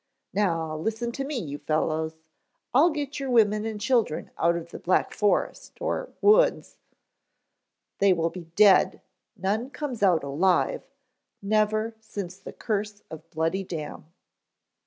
"Now, 0.33 0.75
listen 0.75 1.11
to 1.11 1.23
me, 1.23 1.37
you 1.37 1.59
fellows, 1.59 2.15
I'll 2.73 2.89
get 2.89 3.19
your 3.19 3.29
women 3.29 3.67
and 3.67 3.79
children 3.79 4.31
out 4.39 4.55
of 4.57 4.71
the 4.71 4.79
Black 4.79 5.13
Forest, 5.13 5.79
or 5.79 6.09
Woods" 6.21 6.79
"They 7.99 8.11
will 8.11 8.31
be 8.31 8.45
dead 8.55 9.03
none 9.37 9.69
comes 9.69 10.01
out 10.01 10.23
alive 10.23 10.81
never 11.39 11.93
since 11.99 12.39
the 12.39 12.51
curse 12.51 13.03
of 13.11 13.29
Bloody 13.29 13.63
Dam." 13.63 14.07